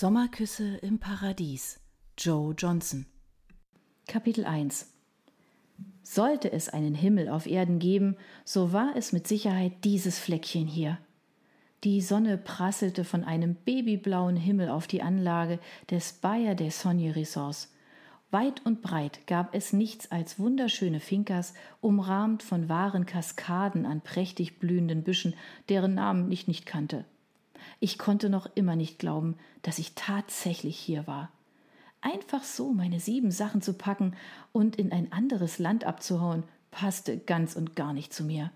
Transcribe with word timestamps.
Sommerküsse 0.00 0.76
im 0.76 1.00
Paradies. 1.00 1.80
Joe 2.16 2.54
Johnson. 2.56 3.06
Kapitel 4.06 4.44
1 4.44 4.92
Sollte 6.04 6.52
es 6.52 6.68
einen 6.68 6.94
Himmel 6.94 7.28
auf 7.28 7.46
Erden 7.46 7.80
geben, 7.80 8.16
so 8.44 8.72
war 8.72 8.94
es 8.94 9.12
mit 9.12 9.26
Sicherheit 9.26 9.72
dieses 9.82 10.20
Fleckchen 10.20 10.68
hier. 10.68 10.98
Die 11.82 12.00
Sonne 12.00 12.38
prasselte 12.38 13.02
von 13.02 13.24
einem 13.24 13.56
babyblauen 13.56 14.36
Himmel 14.36 14.68
auf 14.68 14.86
die 14.86 15.02
Anlage 15.02 15.58
des 15.90 16.12
Bayer 16.12 16.54
des 16.54 16.80
Sogne 16.80 17.16
Resorts. 17.16 17.74
Weit 18.30 18.64
und 18.64 18.82
breit 18.82 19.26
gab 19.26 19.52
es 19.52 19.72
nichts 19.72 20.12
als 20.12 20.38
wunderschöne 20.38 21.00
Finkers, 21.00 21.54
umrahmt 21.80 22.44
von 22.44 22.68
wahren 22.68 23.04
Kaskaden 23.04 23.84
an 23.84 24.00
prächtig 24.02 24.60
blühenden 24.60 25.02
Büschen, 25.02 25.34
deren 25.68 25.94
Namen 25.94 26.30
ich 26.30 26.46
nicht 26.46 26.66
kannte. 26.66 27.04
Ich 27.80 27.98
konnte 27.98 28.28
noch 28.28 28.48
immer 28.54 28.76
nicht 28.76 28.98
glauben, 28.98 29.36
dass 29.62 29.78
ich 29.78 29.94
tatsächlich 29.94 30.78
hier 30.78 31.06
war. 31.06 31.30
Einfach 32.00 32.44
so 32.44 32.72
meine 32.72 33.00
sieben 33.00 33.30
Sachen 33.30 33.62
zu 33.62 33.74
packen 33.74 34.16
und 34.52 34.76
in 34.76 34.92
ein 34.92 35.12
anderes 35.12 35.58
Land 35.58 35.84
abzuhauen, 35.84 36.44
passte 36.70 37.18
ganz 37.18 37.56
und 37.56 37.76
gar 37.76 37.92
nicht 37.92 38.12
zu 38.12 38.24
mir. 38.24 38.50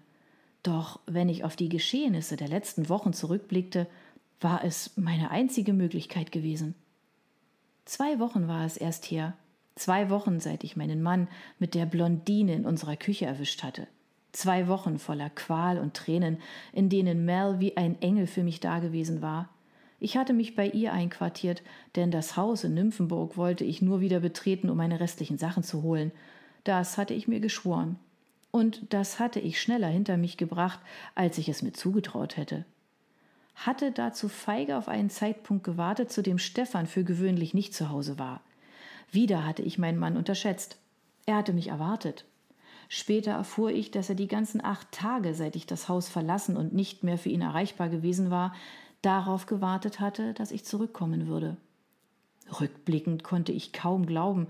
Doch 0.62 1.00
wenn 1.06 1.28
ich 1.28 1.44
auf 1.44 1.56
die 1.56 1.68
Geschehnisse 1.68 2.36
der 2.36 2.48
letzten 2.48 2.88
Wochen 2.88 3.12
zurückblickte, 3.12 3.86
war 4.40 4.64
es 4.64 4.96
meine 4.96 5.30
einzige 5.30 5.72
Möglichkeit 5.72 6.32
gewesen. 6.32 6.74
Zwei 7.84 8.18
Wochen 8.20 8.46
war 8.48 8.64
es 8.64 8.76
erst 8.76 9.10
her, 9.10 9.36
zwei 9.74 10.10
Wochen 10.10 10.40
seit 10.40 10.62
ich 10.62 10.76
meinen 10.76 11.02
Mann 11.02 11.28
mit 11.58 11.74
der 11.74 11.86
Blondine 11.86 12.54
in 12.54 12.64
unserer 12.64 12.96
Küche 12.96 13.26
erwischt 13.26 13.62
hatte. 13.62 13.88
Zwei 14.32 14.66
Wochen 14.66 14.98
voller 14.98 15.30
Qual 15.30 15.78
und 15.78 15.94
Tränen, 15.94 16.38
in 16.72 16.88
denen 16.88 17.24
Mel 17.24 17.56
wie 17.58 17.76
ein 17.76 18.00
Engel 18.00 18.26
für 18.26 18.42
mich 18.42 18.60
dagewesen 18.60 19.20
war. 19.20 19.50
Ich 20.00 20.16
hatte 20.16 20.32
mich 20.32 20.56
bei 20.56 20.66
ihr 20.66 20.92
einquartiert, 20.92 21.62
denn 21.94 22.10
das 22.10 22.36
Haus 22.36 22.64
in 22.64 22.74
Nymphenburg 22.74 23.36
wollte 23.36 23.64
ich 23.64 23.82
nur 23.82 24.00
wieder 24.00 24.20
betreten, 24.20 24.70
um 24.70 24.76
meine 24.76 24.98
restlichen 24.98 25.38
Sachen 25.38 25.62
zu 25.62 25.82
holen. 25.82 26.10
Das 26.64 26.98
hatte 26.98 27.14
ich 27.14 27.28
mir 27.28 27.40
geschworen. 27.40 27.98
Und 28.50 28.92
das 28.92 29.20
hatte 29.20 29.38
ich 29.38 29.60
schneller 29.60 29.88
hinter 29.88 30.16
mich 30.16 30.36
gebracht, 30.36 30.80
als 31.14 31.38
ich 31.38 31.48
es 31.48 31.62
mir 31.62 31.72
zugetraut 31.72 32.36
hätte. 32.36 32.64
Hatte 33.54 33.92
dazu 33.92 34.28
feige 34.28 34.76
auf 34.76 34.88
einen 34.88 35.10
Zeitpunkt 35.10 35.62
gewartet, 35.62 36.10
zu 36.10 36.22
dem 36.22 36.38
Stefan 36.38 36.86
für 36.86 37.04
gewöhnlich 37.04 37.54
nicht 37.54 37.74
zu 37.74 37.90
Hause 37.90 38.18
war. 38.18 38.40
Wieder 39.10 39.44
hatte 39.44 39.62
ich 39.62 39.78
meinen 39.78 39.98
Mann 39.98 40.16
unterschätzt. 40.16 40.78
Er 41.26 41.36
hatte 41.36 41.52
mich 41.52 41.68
erwartet. 41.68 42.24
Später 42.94 43.30
erfuhr 43.32 43.70
ich, 43.70 43.90
dass 43.90 44.10
er 44.10 44.14
die 44.14 44.28
ganzen 44.28 44.62
acht 44.62 44.92
Tage, 44.92 45.32
seit 45.32 45.56
ich 45.56 45.64
das 45.64 45.88
Haus 45.88 46.10
verlassen 46.10 46.58
und 46.58 46.74
nicht 46.74 47.02
mehr 47.02 47.16
für 47.16 47.30
ihn 47.30 47.40
erreichbar 47.40 47.88
gewesen 47.88 48.30
war, 48.30 48.54
darauf 49.00 49.46
gewartet 49.46 49.98
hatte, 49.98 50.34
dass 50.34 50.50
ich 50.50 50.66
zurückkommen 50.66 51.26
würde. 51.26 51.56
Rückblickend 52.60 53.24
konnte 53.24 53.50
ich 53.50 53.72
kaum 53.72 54.04
glauben, 54.04 54.46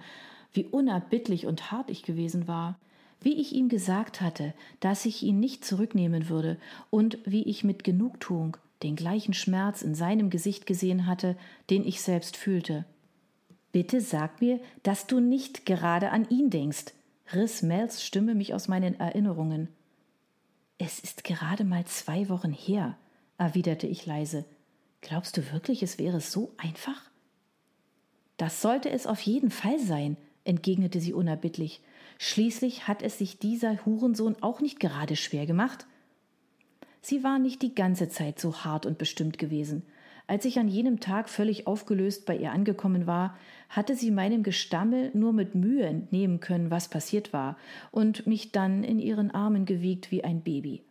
wie 0.53 0.65
unerbittlich 0.65 1.47
und 1.47 1.71
hart 1.71 1.89
ich 1.89 2.03
gewesen 2.03 2.49
war, 2.49 2.81
wie 3.21 3.41
ich 3.41 3.53
ihm 3.53 3.69
gesagt 3.69 4.21
hatte, 4.21 4.55
dass 4.81 5.07
ich 5.07 5.23
ihn 5.23 5.39
nicht 5.39 5.65
zurücknehmen 5.65 6.29
würde 6.29 6.59
und 6.91 7.19
wie 7.25 7.45
ich 7.45 7.63
mit 7.63 7.85
Genugtuung 7.85 8.57
den 8.83 8.97
gleichen 8.97 9.35
Schmerz 9.35 9.83
in 9.83 9.95
seinem 9.95 10.31
Gesicht 10.31 10.67
gesehen 10.67 11.07
hatte, 11.07 11.37
den 11.71 11.87
ich 11.87 12.03
selbst 12.03 12.37
fühlte. 12.37 12.87
Bitte 13.71 14.01
sag 14.01 14.41
mir, 14.41 14.59
dass 14.83 15.07
du 15.07 15.21
nicht 15.21 15.65
gerade 15.65 16.11
an 16.11 16.29
ihn 16.29 16.51
denkst, 16.51 16.87
riss 17.35 17.63
Mels 17.63 18.05
Stimme 18.05 18.35
mich 18.35 18.55
aus 18.55 18.69
meinen 18.69 18.99
Erinnerungen. 18.99 19.69
Es 20.79 20.99
ist 20.99 21.25
gerade 21.25 21.65
mal 21.65 21.85
zwei 21.85 22.29
Wochen 22.29 22.53
her, 22.53 22.97
erwiderte 23.39 23.87
ich 23.87 24.07
leise. 24.07 24.45
Glaubst 25.01 25.37
du 25.37 25.53
wirklich, 25.53 25.83
es 25.83 25.99
wäre 25.99 26.21
so 26.21 26.53
einfach? 26.57 27.11
Das 28.37 28.63
sollte 28.63 28.91
es 28.91 29.07
auf 29.07 29.21
jeden 29.21 29.51
Fall 29.51 29.79
sein, 29.79 30.17
entgegnete 30.45 31.01
sie 31.01 31.13
unerbittlich. 31.13 31.81
Schließlich 32.19 32.89
hat 32.89 33.03
es 33.03 33.19
sich 33.19 33.39
dieser 33.39 33.85
Hurensohn 33.85 34.37
auch 34.41 34.61
nicht 34.61 34.81
gerade 34.81 35.17
schwer 35.17 35.47
gemacht. 35.47 35.87
Sie 37.01 37.25
war 37.25 37.39
nicht 37.39 37.63
die 37.63 37.75
ganze 37.75 38.09
Zeit 38.09 38.39
so 38.39 38.65
hart 38.65 38.87
und 38.87 38.99
bestimmt 38.99 39.39
gewesen. 39.39 39.83
Als 40.27 40.45
ich 40.45 40.59
an 40.59 40.69
jenem 40.69 41.01
Tag 41.01 41.29
völlig 41.29 41.67
aufgelöst 41.67 42.27
bei 42.27 42.37
ihr 42.37 42.53
angekommen 42.53 43.07
war, 43.07 43.37
hatte 43.69 43.97
sie 43.97 44.11
meinem 44.11 44.43
Gestammel 44.43 45.11
nur 45.15 45.33
mit 45.33 45.55
Mühe 45.55 45.85
entnehmen 45.85 46.41
können, 46.41 46.71
was 46.71 46.89
passiert 46.89 47.33
war, 47.33 47.57
und 47.91 48.27
mich 48.27 48.53
dann 48.53 48.85
in 48.85 48.99
ihren 48.99 49.31
Armen 49.31 49.65
gewiegt 49.65 50.11
wie 50.11 50.25
ein 50.25 50.43
Baby. 50.43 50.83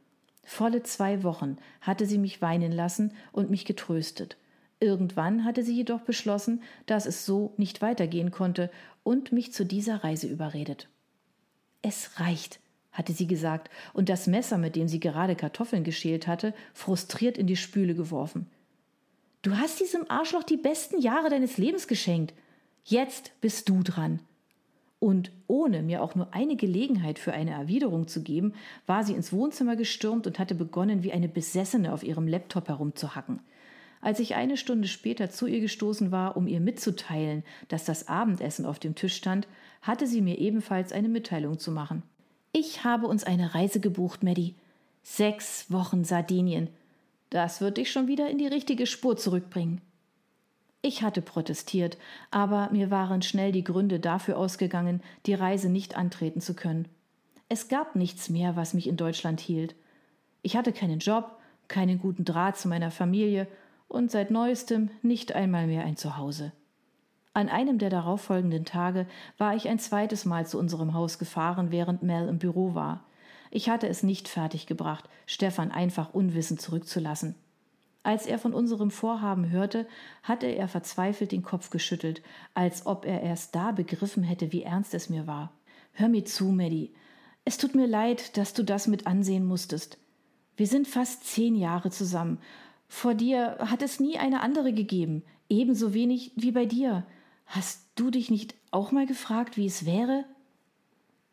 Volle 0.43 0.83
zwei 0.83 1.23
Wochen 1.23 1.57
hatte 1.79 2.05
sie 2.05 2.17
mich 2.17 2.41
weinen 2.41 2.71
lassen 2.71 3.13
und 3.31 3.49
mich 3.49 3.65
getröstet. 3.65 4.37
Irgendwann 4.79 5.45
hatte 5.45 5.63
sie 5.63 5.75
jedoch 5.75 6.01
beschlossen, 6.01 6.63
dass 6.87 7.05
es 7.05 7.25
so 7.25 7.53
nicht 7.57 7.81
weitergehen 7.81 8.31
konnte 8.31 8.71
und 9.03 9.31
mich 9.31 9.53
zu 9.53 9.63
dieser 9.63 10.03
Reise 10.03 10.27
überredet. 10.27 10.89
Es 11.83 12.19
reicht, 12.19 12.59
hatte 12.91 13.13
sie 13.13 13.27
gesagt 13.27 13.69
und 13.93 14.09
das 14.09 14.27
Messer, 14.27 14.57
mit 14.57 14.75
dem 14.75 14.87
sie 14.87 14.99
gerade 14.99 15.35
Kartoffeln 15.35 15.83
geschält 15.83 16.27
hatte, 16.27 16.53
frustriert 16.73 17.37
in 17.37 17.47
die 17.47 17.55
Spüle 17.55 17.93
geworfen. 17.93 18.47
Du 19.41 19.57
hast 19.57 19.79
diesem 19.79 20.05
Arschloch 20.07 20.43
die 20.43 20.57
besten 20.57 21.01
Jahre 21.01 21.29
deines 21.29 21.57
Lebens 21.57 21.87
geschenkt. 21.87 22.35
Jetzt 22.83 23.31
bist 23.41 23.69
du 23.69 23.81
dran. 23.81 24.19
Und 24.99 25.31
ohne 25.47 25.81
mir 25.81 26.03
auch 26.03 26.13
nur 26.13 26.31
eine 26.31 26.55
Gelegenheit 26.55 27.17
für 27.17 27.33
eine 27.33 27.51
Erwiderung 27.51 28.07
zu 28.07 28.21
geben, 28.21 28.53
war 28.85 29.03
sie 29.03 29.13
ins 29.13 29.33
Wohnzimmer 29.33 29.75
gestürmt 29.75 30.27
und 30.27 30.37
hatte 30.37 30.53
begonnen, 30.53 31.01
wie 31.01 31.11
eine 31.11 31.27
Besessene 31.27 31.91
auf 31.91 32.03
ihrem 32.03 32.27
Laptop 32.27 32.67
herumzuhacken. 32.67 33.39
Als 33.99 34.19
ich 34.19 34.35
eine 34.35 34.57
Stunde 34.57 34.87
später 34.87 35.31
zu 35.31 35.47
ihr 35.47 35.59
gestoßen 35.59 36.11
war, 36.11 36.37
um 36.37 36.47
ihr 36.47 36.59
mitzuteilen, 36.59 37.43
dass 37.67 37.83
das 37.83 38.07
Abendessen 38.07 38.67
auf 38.67 38.77
dem 38.77 38.93
Tisch 38.93 39.15
stand, 39.15 39.47
hatte 39.81 40.05
sie 40.05 40.21
mir 40.21 40.37
ebenfalls 40.37 40.91
eine 40.91 41.09
Mitteilung 41.09 41.57
zu 41.57 41.71
machen. 41.71 42.03
Ich 42.51 42.83
habe 42.83 43.07
uns 43.07 43.23
eine 43.23 43.55
Reise 43.55 43.79
gebucht, 43.79 44.21
Maddie. 44.21 44.53
Sechs 45.01 45.71
Wochen 45.71 46.03
Sardinien. 46.03 46.69
Das 47.31 47.61
wird 47.61 47.77
dich 47.77 47.91
schon 47.91 48.07
wieder 48.07 48.29
in 48.29 48.37
die 48.37 48.47
richtige 48.47 48.85
Spur 48.85 49.17
zurückbringen. 49.17 49.81
Ich 50.83 51.01
hatte 51.01 51.21
protestiert, 51.21 51.97
aber 52.29 52.69
mir 52.71 52.91
waren 52.91 53.21
schnell 53.21 53.51
die 53.51 53.63
Gründe 53.63 53.99
dafür 53.99 54.37
ausgegangen, 54.37 55.01
die 55.25 55.33
Reise 55.33 55.69
nicht 55.69 55.95
antreten 55.95 56.41
zu 56.41 56.55
können. 56.55 56.87
Es 57.49 57.67
gab 57.67 57.95
nichts 57.95 58.29
mehr, 58.29 58.55
was 58.55 58.73
mich 58.73 58.87
in 58.87 58.97
Deutschland 58.97 59.39
hielt. 59.39 59.75
Ich 60.41 60.57
hatte 60.57 60.73
keinen 60.73 60.99
Job, 60.99 61.37
keinen 61.67 61.99
guten 61.99 62.25
Draht 62.25 62.57
zu 62.57 62.67
meiner 62.67 62.91
Familie 62.91 63.47
und 63.87 64.11
seit 64.11 64.29
neuestem 64.29 64.89
nicht 65.01 65.33
einmal 65.33 65.67
mehr 65.67 65.85
ein 65.85 65.97
Zuhause. 65.97 66.51
An 67.33 67.47
einem 67.47 67.77
der 67.77 67.89
darauffolgenden 67.89 68.65
Tage 68.65 69.07
war 69.37 69.55
ich 69.55 69.69
ein 69.69 69.79
zweites 69.79 70.25
Mal 70.25 70.47
zu 70.47 70.59
unserem 70.59 70.93
Haus 70.93 71.17
gefahren, 71.17 71.71
während 71.71 72.03
Mel 72.03 72.27
im 72.27 72.39
Büro 72.39 72.73
war. 72.75 73.05
Ich 73.51 73.69
hatte 73.69 73.87
es 73.87 74.01
nicht 74.01 74.29
fertiggebracht, 74.29 75.09
Stefan 75.25 75.71
einfach 75.71 76.13
unwissend 76.13 76.61
zurückzulassen. 76.61 77.35
Als 78.01 78.25
er 78.25 78.39
von 78.39 78.53
unserem 78.53 78.89
Vorhaben 78.89 79.51
hörte, 79.51 79.87
hatte 80.23 80.47
er 80.47 80.67
verzweifelt 80.67 81.31
den 81.31 81.43
Kopf 81.43 81.69
geschüttelt, 81.69 82.23
als 82.55 82.85
ob 82.87 83.05
er 83.05 83.21
erst 83.21 83.53
da 83.53 83.71
begriffen 83.73 84.23
hätte, 84.23 84.51
wie 84.51 84.63
ernst 84.63 84.93
es 84.95 85.09
mir 85.09 85.27
war. 85.27 85.51
Hör 85.93 86.07
mir 86.07 86.25
zu, 86.25 86.45
Maddie. 86.45 86.93
Es 87.43 87.57
tut 87.57 87.75
mir 87.75 87.87
leid, 87.87 88.37
dass 88.37 88.53
du 88.53 88.63
das 88.63 88.87
mit 88.87 89.05
ansehen 89.05 89.45
musstest. 89.45 89.97
Wir 90.55 90.67
sind 90.67 90.87
fast 90.87 91.25
zehn 91.25 91.55
Jahre 91.55 91.91
zusammen. 91.91 92.39
Vor 92.87 93.13
dir 93.13 93.57
hat 93.59 93.81
es 93.81 93.99
nie 93.99 94.17
eine 94.17 94.41
andere 94.41 94.73
gegeben, 94.73 95.23
ebenso 95.49 95.93
wenig 95.93 96.31
wie 96.35 96.51
bei 96.51 96.65
dir. 96.65 97.05
Hast 97.45 97.85
du 97.95 98.09
dich 98.09 98.31
nicht 98.31 98.55
auch 98.71 98.91
mal 98.91 99.05
gefragt, 99.05 99.57
wie 99.57 99.65
es 99.65 99.85
wäre? 99.85 100.23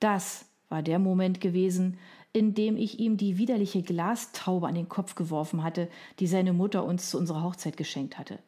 Das 0.00 0.47
war 0.68 0.82
der 0.82 0.98
Moment 0.98 1.40
gewesen, 1.40 1.98
in 2.32 2.54
dem 2.54 2.76
ich 2.76 2.98
ihm 2.98 3.16
die 3.16 3.38
widerliche 3.38 3.82
Glastaube 3.82 4.66
an 4.66 4.74
den 4.74 4.88
Kopf 4.88 5.14
geworfen 5.14 5.62
hatte, 5.62 5.88
die 6.18 6.26
seine 6.26 6.52
Mutter 6.52 6.84
uns 6.84 7.10
zu 7.10 7.18
unserer 7.18 7.42
Hochzeit 7.42 7.76
geschenkt 7.76 8.18
hatte. 8.18 8.38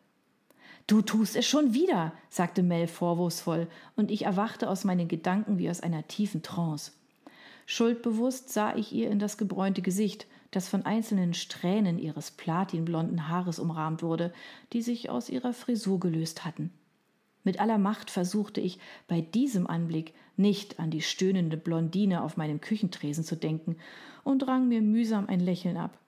Du 0.87 1.03
tust 1.03 1.37
es 1.37 1.47
schon 1.47 1.73
wieder, 1.73 2.13
sagte 2.29 2.63
Mel 2.63 2.89
vorwurfsvoll, 2.89 3.69
und 3.97 4.11
ich 4.11 4.25
erwachte 4.25 4.69
aus 4.69 4.85
meinen 4.85 5.09
Gedanken 5.09 5.59
wie 5.59 5.71
aus 5.71 5.81
einer 5.81 6.07
tiefen 6.09 6.43
Trance. 6.43 6.93
Schuldbewusst 7.67 8.53
sah 8.53 8.75
ich 8.75 8.93
ihr 8.93 9.11
in 9.11 9.21
das 9.21 9.39
gebräunte 9.39 9.83
Gesicht, 9.83 10.27
das 10.51 10.69
von 10.69 10.85
einzelnen 10.85 11.35
Strähnen 11.35 11.99
ihres 11.99 12.33
platinblonden 12.33 13.29
Haares 13.29 13.61
umrahmt 13.61 14.03
wurde, 14.03 14.33
die 14.73 14.83
sich 14.83 15.09
aus 15.09 15.29
ihrer 15.29 15.53
Frisur 15.53 16.01
gelöst 16.01 16.45
hatten. 16.45 16.73
Mit 17.45 17.59
aller 17.61 17.79
Macht 17.79 18.11
versuchte 18.11 18.61
ich 18.61 18.79
bei 19.09 19.21
diesem 19.21 19.67
Anblick 19.67 20.15
nicht 20.37 20.79
an 20.79 20.91
die 20.91 21.03
stöhnende 21.03 21.57
Blondine 21.57 22.23
auf 22.23 22.37
meinem 22.37 22.61
Küchentresen 22.61 23.25
zu 23.25 23.37
denken 23.37 23.77
und 24.25 24.47
rang 24.47 24.69
mir 24.69 24.83
mühsam 24.83 25.27
ein 25.27 25.41
Lächeln 25.41 25.77
ab. 25.77 25.99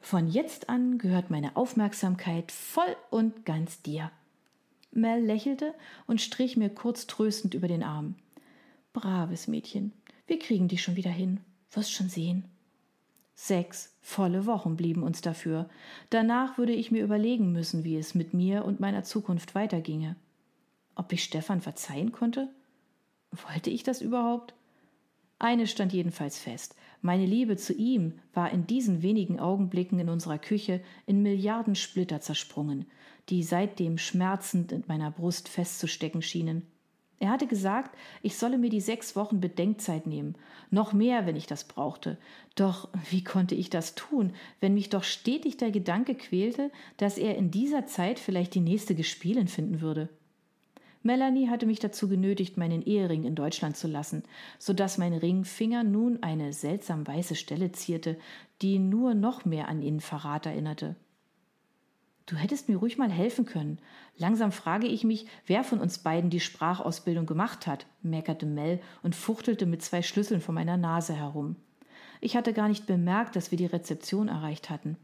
Von 0.00 0.28
jetzt 0.28 0.68
an 0.68 0.98
gehört 0.98 1.30
meine 1.30 1.56
Aufmerksamkeit 1.56 2.52
voll 2.52 2.96
und 3.10 3.44
ganz 3.44 3.82
dir. 3.82 4.10
Mel 4.92 5.22
lächelte 5.22 5.74
und 6.06 6.20
strich 6.20 6.56
mir 6.56 6.70
kurz 6.70 7.06
tröstend 7.06 7.54
über 7.54 7.68
den 7.68 7.82
Arm. 7.82 8.14
Braves 8.92 9.46
Mädchen, 9.46 9.92
wir 10.26 10.38
kriegen 10.38 10.68
dich 10.68 10.82
schon 10.82 10.96
wieder 10.96 11.10
hin, 11.10 11.40
wirst 11.70 11.92
schon 11.92 12.08
sehen. 12.08 12.44
Sechs 13.34 13.94
volle 14.00 14.46
Wochen 14.46 14.76
blieben 14.76 15.02
uns 15.02 15.20
dafür. 15.20 15.68
Danach 16.08 16.56
würde 16.56 16.72
ich 16.72 16.90
mir 16.90 17.04
überlegen 17.04 17.52
müssen, 17.52 17.84
wie 17.84 17.96
es 17.96 18.14
mit 18.14 18.32
mir 18.32 18.64
und 18.64 18.80
meiner 18.80 19.04
Zukunft 19.04 19.54
weiterginge. 19.54 20.16
Ob 20.96 21.12
ich 21.12 21.22
Stefan 21.22 21.60
verzeihen 21.60 22.10
konnte? 22.10 22.48
Wollte 23.30 23.70
ich 23.70 23.82
das 23.82 24.00
überhaupt? 24.00 24.54
Eines 25.38 25.70
stand 25.70 25.92
jedenfalls 25.92 26.38
fest. 26.38 26.74
Meine 27.02 27.26
Liebe 27.26 27.56
zu 27.56 27.74
ihm 27.74 28.14
war 28.32 28.50
in 28.50 28.66
diesen 28.66 29.02
wenigen 29.02 29.38
Augenblicken 29.38 29.98
in 29.98 30.08
unserer 30.08 30.38
Küche 30.38 30.80
in 31.04 31.22
Milliarden 31.22 31.74
Splitter 31.74 32.22
zersprungen, 32.22 32.86
die 33.28 33.42
seitdem 33.42 33.98
schmerzend 33.98 34.72
in 34.72 34.84
meiner 34.88 35.10
Brust 35.10 35.50
festzustecken 35.50 36.22
schienen. 36.22 36.62
Er 37.18 37.30
hatte 37.30 37.46
gesagt, 37.46 37.96
ich 38.22 38.36
solle 38.36 38.58
mir 38.58 38.70
die 38.70 38.80
sechs 38.80 39.16
Wochen 39.16 39.40
Bedenkzeit 39.40 40.06
nehmen, 40.06 40.36
noch 40.70 40.92
mehr, 40.92 41.26
wenn 41.26 41.36
ich 41.36 41.46
das 41.46 41.64
brauchte. 41.64 42.18
Doch 42.54 42.88
wie 43.10 43.24
konnte 43.24 43.54
ich 43.54 43.70
das 43.70 43.94
tun, 43.94 44.32
wenn 44.60 44.74
mich 44.74 44.90
doch 44.90 45.02
stetig 45.02 45.56
der 45.58 45.70
Gedanke 45.70 46.14
quälte, 46.14 46.70
dass 46.96 47.18
er 47.18 47.36
in 47.36 47.50
dieser 47.50 47.86
Zeit 47.86 48.18
vielleicht 48.18 48.54
die 48.54 48.60
nächste 48.60 48.94
Gespielin 48.94 49.48
finden 49.48 49.80
würde? 49.80 50.08
Melanie 51.06 51.48
hatte 51.48 51.66
mich 51.66 51.78
dazu 51.78 52.08
genötigt, 52.08 52.56
meinen 52.56 52.82
Ehering 52.82 53.24
in 53.24 53.36
Deutschland 53.36 53.76
zu 53.76 53.86
lassen, 53.86 54.24
so 54.58 54.72
dass 54.72 54.98
mein 54.98 55.12
Ringfinger 55.12 55.84
nun 55.84 56.22
eine 56.22 56.52
seltsam 56.52 57.06
weiße 57.06 57.36
Stelle 57.36 57.70
zierte, 57.70 58.18
die 58.60 58.80
nur 58.80 59.14
noch 59.14 59.44
mehr 59.44 59.68
an 59.68 59.82
ihren 59.82 60.00
Verrat 60.00 60.46
erinnerte. 60.46 60.96
Du 62.26 62.34
hättest 62.34 62.68
mir 62.68 62.78
ruhig 62.78 62.98
mal 62.98 63.10
helfen 63.10 63.46
können. 63.46 63.78
Langsam 64.18 64.50
frage 64.50 64.88
ich 64.88 65.04
mich, 65.04 65.26
wer 65.46 65.62
von 65.62 65.78
uns 65.78 65.98
beiden 65.98 66.28
die 66.28 66.40
Sprachausbildung 66.40 67.24
gemacht 67.24 67.68
hat, 67.68 67.86
meckerte 68.02 68.46
Mel 68.46 68.80
und 69.04 69.14
fuchtelte 69.14 69.64
mit 69.64 69.82
zwei 69.82 70.02
Schlüsseln 70.02 70.40
vor 70.40 70.54
meiner 70.54 70.76
Nase 70.76 71.14
herum. 71.14 71.54
Ich 72.20 72.36
hatte 72.36 72.52
gar 72.52 72.66
nicht 72.66 72.86
bemerkt, 72.86 73.36
dass 73.36 73.52
wir 73.52 73.58
die 73.58 73.66
Rezeption 73.66 74.26
erreicht 74.26 74.70
hatten. 74.70 74.96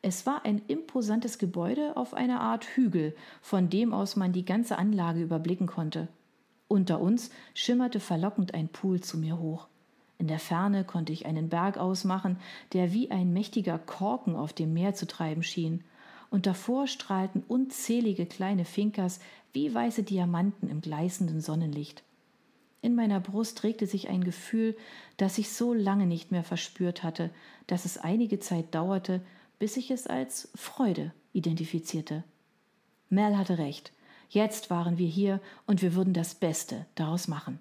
Es 0.00 0.26
war 0.26 0.44
ein 0.44 0.62
imposantes 0.68 1.38
Gebäude 1.38 1.96
auf 1.96 2.14
einer 2.14 2.40
Art 2.40 2.64
Hügel, 2.64 3.16
von 3.40 3.68
dem 3.68 3.92
aus 3.92 4.14
man 4.14 4.32
die 4.32 4.44
ganze 4.44 4.78
Anlage 4.78 5.20
überblicken 5.20 5.66
konnte. 5.66 6.08
Unter 6.68 7.00
uns 7.00 7.30
schimmerte 7.54 7.98
verlockend 7.98 8.54
ein 8.54 8.68
Pool 8.68 9.00
zu 9.00 9.18
mir 9.18 9.38
hoch. 9.38 9.66
In 10.18 10.28
der 10.28 10.38
Ferne 10.38 10.84
konnte 10.84 11.12
ich 11.12 11.26
einen 11.26 11.48
Berg 11.48 11.78
ausmachen, 11.78 12.38
der 12.72 12.92
wie 12.92 13.10
ein 13.10 13.32
mächtiger 13.32 13.78
Korken 13.78 14.36
auf 14.36 14.52
dem 14.52 14.72
Meer 14.74 14.94
zu 14.94 15.06
treiben 15.06 15.42
schien 15.42 15.82
und 16.30 16.46
davor 16.46 16.86
strahlten 16.86 17.42
unzählige 17.46 18.26
kleine 18.26 18.64
Finkers 18.64 19.20
wie 19.52 19.72
weiße 19.72 20.02
Diamanten 20.02 20.68
im 20.68 20.80
gleißenden 20.80 21.40
Sonnenlicht. 21.40 22.02
In 22.80 22.94
meiner 22.94 23.18
Brust 23.18 23.64
regte 23.64 23.86
sich 23.86 24.08
ein 24.08 24.22
Gefühl, 24.22 24.76
das 25.16 25.38
ich 25.38 25.50
so 25.50 25.74
lange 25.74 26.06
nicht 26.06 26.30
mehr 26.30 26.44
verspürt 26.44 27.02
hatte, 27.02 27.30
dass 27.66 27.84
es 27.84 27.98
einige 27.98 28.38
Zeit 28.38 28.74
dauerte, 28.74 29.20
bis 29.58 29.76
ich 29.76 29.90
es 29.90 30.06
als 30.06 30.48
Freude 30.54 31.12
identifizierte. 31.32 32.24
Mel 33.08 33.36
hatte 33.36 33.58
recht. 33.58 33.92
Jetzt 34.28 34.70
waren 34.70 34.98
wir 34.98 35.08
hier 35.08 35.40
und 35.66 35.82
wir 35.82 35.94
würden 35.94 36.12
das 36.12 36.34
Beste 36.34 36.86
daraus 36.94 37.28
machen. 37.28 37.60